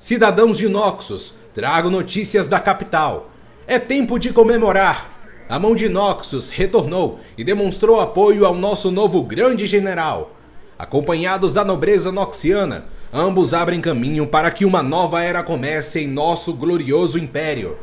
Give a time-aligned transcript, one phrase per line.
[0.00, 3.30] Cidadãos de Noxus, trago notícias da capital.
[3.66, 5.44] É tempo de comemorar.
[5.46, 10.34] A mão de Noxus retornou e demonstrou apoio ao nosso novo grande general.
[10.78, 16.54] Acompanhados da nobreza noxiana, ambos abrem caminho para que uma nova era comece em nosso
[16.54, 17.76] glorioso império.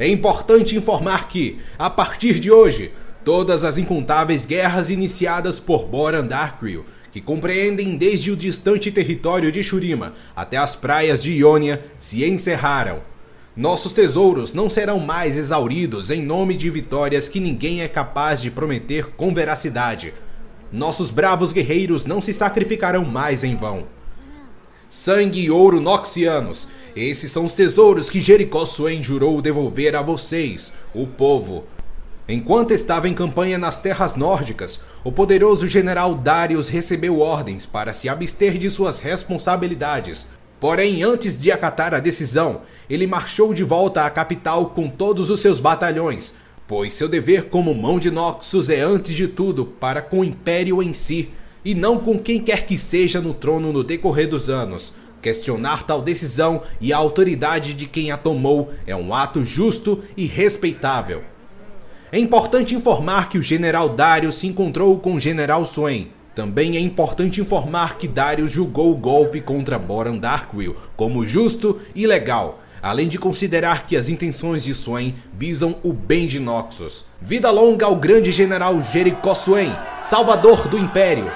[0.00, 2.90] É importante informar que, a partir de hoje,
[3.24, 9.62] todas as incontáveis guerras iniciadas por Boran Darkrill, que compreendem desde o distante território de
[9.62, 13.02] Shurima até as praias de Ionia, se encerraram.
[13.56, 18.50] Nossos tesouros não serão mais exauridos em nome de vitórias que ninguém é capaz de
[18.50, 20.12] prometer com veracidade.
[20.70, 23.86] Nossos bravos guerreiros não se sacrificarão mais em vão.
[24.90, 30.72] Sangue e ouro noxianos, esses são os tesouros que Jericó Swain jurou devolver a vocês,
[30.94, 31.64] o povo.
[32.28, 38.08] Enquanto estava em campanha nas terras nórdicas, o poderoso general Darius recebeu ordens para se
[38.08, 40.26] abster de suas responsabilidades.
[40.58, 45.38] Porém, antes de acatar a decisão, ele marchou de volta à capital com todos os
[45.38, 46.34] seus batalhões,
[46.66, 50.82] pois seu dever como mão de Noxus é antes de tudo para com o império
[50.82, 51.30] em si,
[51.64, 54.94] e não com quem quer que seja no trono no decorrer dos anos.
[55.22, 60.26] Questionar tal decisão e a autoridade de quem a tomou é um ato justo e
[60.26, 61.22] respeitável.
[62.16, 66.08] É importante informar que o general Darius se encontrou com o general Swain.
[66.34, 72.06] Também é importante informar que Darius julgou o golpe contra Boran Darkwill como justo e
[72.06, 77.04] legal, além de considerar que as intenções de Swain visam o bem de Noxus.
[77.20, 81.30] Vida longa ao grande general Jericho Swain, salvador do Império,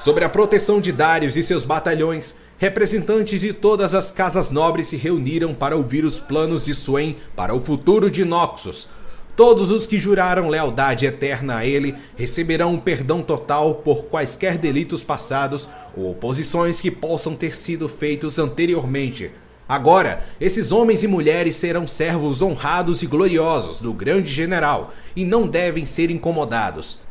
[0.00, 4.96] Sobre a proteção de Darius e seus batalhões, representantes de todas as casas nobres se
[4.96, 8.88] reuniram para ouvir os planos de Swain para o futuro de Noxus.
[9.34, 15.02] Todos os que juraram lealdade eterna a ele receberão um perdão total por quaisquer delitos
[15.02, 19.32] passados ou oposições que possam ter sido feitos anteriormente.
[19.68, 25.46] Agora, esses homens e mulheres serão servos honrados e gloriosos do grande general e não
[25.46, 27.07] devem ser incomodados.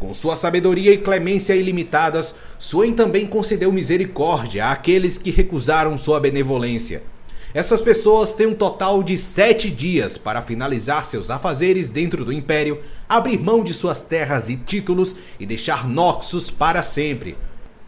[0.00, 7.02] Com sua sabedoria e clemência ilimitadas, Swain também concedeu misericórdia àqueles que recusaram sua benevolência.
[7.52, 12.80] Essas pessoas têm um total de sete dias para finalizar seus afazeres dentro do Império,
[13.06, 17.36] abrir mão de suas terras e títulos e deixar Noxus para sempre.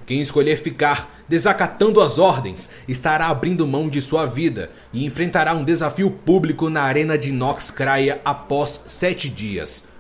[0.04, 5.64] Quem escolher ficar desacatando as ordens estará abrindo mão de sua vida e enfrentará um
[5.64, 9.91] desafio público na arena de Noxcraia após sete dias.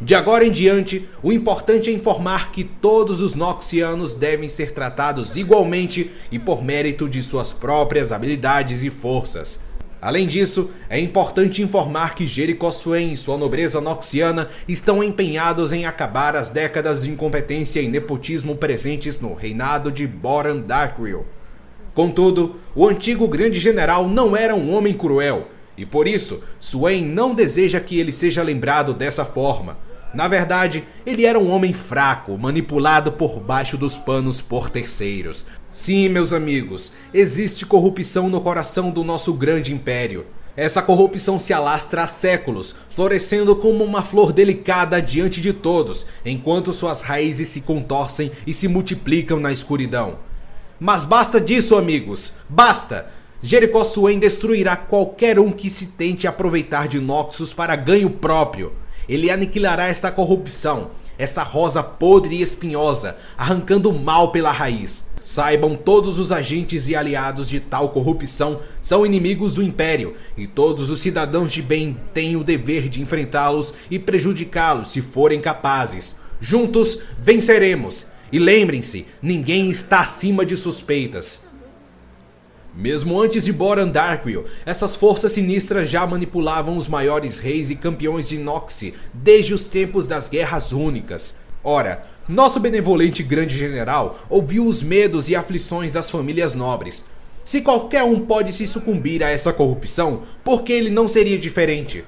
[0.00, 5.36] De agora em diante, o importante é informar que todos os Noxianos devem ser tratados
[5.36, 9.60] igualmente e por mérito de suas próprias habilidades e forças.
[10.00, 15.84] Além disso, é importante informar que Jericho Swain e sua nobreza noxiana estão empenhados em
[15.84, 21.26] acabar as décadas de incompetência e nepotismo presentes no reinado de Boran Darkrill.
[21.92, 27.34] Contudo, o antigo grande general não era um homem cruel, e por isso, Swain não
[27.34, 29.87] deseja que ele seja lembrado dessa forma.
[30.12, 35.46] Na verdade, ele era um homem fraco, manipulado por baixo dos panos por terceiros.
[35.70, 40.26] Sim, meus amigos, existe corrupção no coração do nosso grande império.
[40.56, 46.72] Essa corrupção se alastra há séculos, florescendo como uma flor delicada diante de todos, enquanto
[46.72, 50.18] suas raízes se contorcem e se multiplicam na escuridão.
[50.80, 53.08] Mas basta disso, amigos, basta!
[53.40, 58.72] Jericho Swain destruirá qualquer um que se tente aproveitar de Noxus para ganho próprio.
[59.08, 65.08] Ele aniquilará essa corrupção, essa rosa podre e espinhosa, arrancando o mal pela raiz.
[65.22, 70.90] Saibam, todos os agentes e aliados de tal corrupção são inimigos do Império, e todos
[70.90, 76.16] os cidadãos de bem têm o dever de enfrentá-los e prejudicá-los se forem capazes.
[76.40, 78.06] Juntos venceremos!
[78.30, 81.47] E lembrem-se, ninguém está acima de suspeitas.
[82.78, 88.28] Mesmo antes de Boran Darkwill, essas forças sinistras já manipulavam os maiores reis e campeões
[88.28, 91.40] de Noxie desde os tempos das Guerras Únicas.
[91.64, 97.04] Ora, nosso benevolente grande general ouviu os medos e aflições das famílias nobres.
[97.42, 102.04] Se qualquer um pode se sucumbir a essa corrupção, por que ele não seria diferente?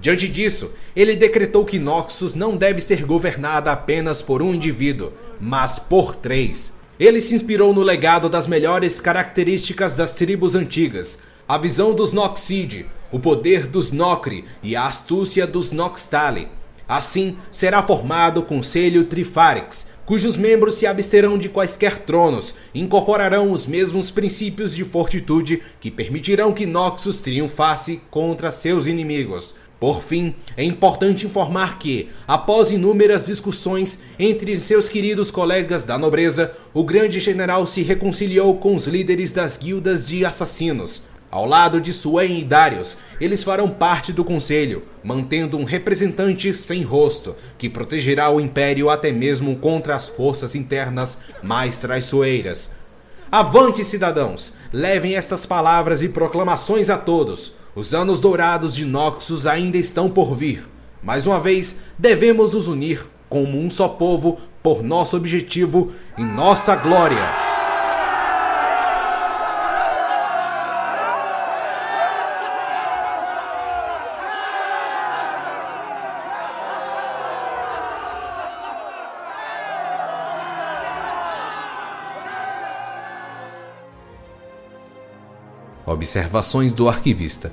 [0.00, 5.78] Diante disso, ele decretou que Noxus não deve ser governada apenas por um indivíduo, mas
[5.78, 6.72] por três.
[6.98, 12.86] Ele se inspirou no legado das melhores características das tribos antigas, a visão dos Noxide,
[13.10, 16.48] o poder dos Nokri e a astúcia dos Noxtali.
[16.86, 23.50] Assim, será formado o Conselho Trifarix, cujos membros se absterão de quaisquer tronos e incorporarão
[23.50, 29.56] os mesmos princípios de fortitude que permitirão que Noxus triunfasse contra seus inimigos.
[29.84, 36.54] Por fim, é importante informar que, após inúmeras discussões entre seus queridos colegas da nobreza,
[36.72, 41.02] o grande general se reconciliou com os líderes das guildas de assassinos.
[41.30, 46.82] Ao lado de Swain e Darius, eles farão parte do conselho, mantendo um representante sem
[46.82, 52.72] rosto, que protegerá o império até mesmo contra as forças internas mais traiçoeiras.
[53.36, 54.52] Avante, cidadãos!
[54.72, 60.36] Levem estas palavras e proclamações a todos os anos dourados de Noxus ainda estão por
[60.36, 60.68] vir.
[61.02, 66.76] Mais uma vez, devemos nos unir como um só povo por nosso objetivo e nossa
[66.76, 67.43] glória.
[85.86, 87.52] Observações do arquivista.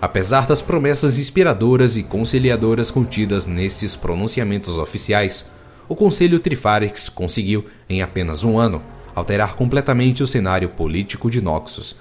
[0.00, 5.50] Apesar das promessas inspiradoras e conciliadoras contidas nesses pronunciamentos oficiais,
[5.88, 8.82] o Conselho Trifarix conseguiu, em apenas um ano,
[9.14, 11.96] alterar completamente o cenário político de Noxus.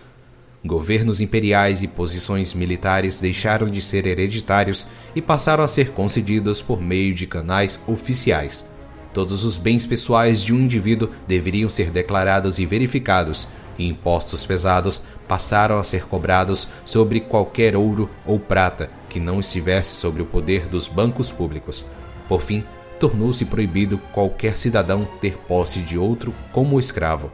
[0.66, 6.82] Governos imperiais e posições militares deixaram de ser hereditários e passaram a ser concedidos por
[6.82, 8.66] meio de canais oficiais.
[9.14, 15.04] Todos os bens pessoais de um indivíduo deveriam ser declarados e verificados, e impostos pesados
[15.28, 20.68] passaram a ser cobrados sobre qualquer ouro ou prata que não estivesse sob o poder
[20.68, 21.86] dos bancos públicos.
[22.28, 22.64] Por fim,
[23.00, 27.32] tornou-se proibido qualquer cidadão ter posse de outro como escravo,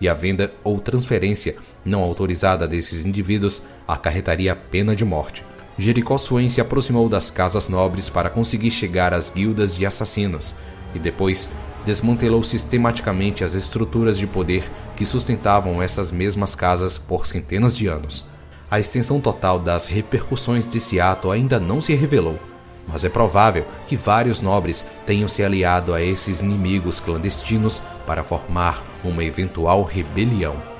[0.00, 5.44] e a venda ou transferência não autorizada desses indivíduos acarretaria pena de morte.
[5.76, 10.54] Jericó Swain se aproximou das casas nobres para conseguir chegar às guildas de assassinos,
[10.94, 11.48] e depois
[11.88, 18.26] desmantelou sistematicamente as estruturas de poder que sustentavam essas mesmas casas por centenas de anos.
[18.70, 22.38] A extensão total das repercussões desse ato ainda não se revelou,
[22.86, 28.84] mas é provável que vários nobres tenham se aliado a esses inimigos clandestinos para formar
[29.02, 30.77] uma eventual rebelião.